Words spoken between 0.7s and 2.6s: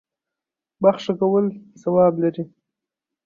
بخښه کول ثواب لري.